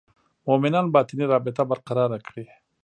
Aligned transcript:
مومنان 0.47 0.85
باطني 0.95 1.25
رابطه 1.33 1.63
برقراره 1.71 2.17
کړي. 2.27 2.45